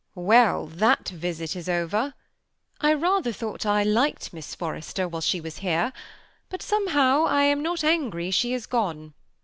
£ll, 0.17 0.67
tbat 0.67 1.09
visit 1.09 1.55
is 1.55 1.69
over. 1.69 2.15
I 2.79 2.91
rather 2.91 3.31
thought 3.31 3.67
I 3.67 3.83
likeS 3.85 4.55
Forrester 4.55 5.07
while 5.07 5.21
she 5.21 5.39
was 5.39 5.57
here; 5.59 5.93
but 6.49 6.61
somekow 6.63 7.25
I', 7.27 7.53
sorry 7.77 8.31
she 8.31 8.51
is 8.51 8.65
gone. 8.65 9.13